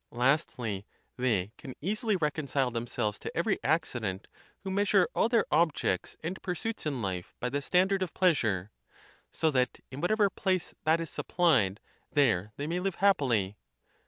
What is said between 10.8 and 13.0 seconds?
that is supplied, there they may live